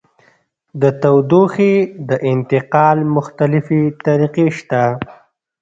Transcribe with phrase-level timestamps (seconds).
[0.81, 1.73] د تودوخې
[2.09, 4.83] د انتقال مختلفې طریقې شته.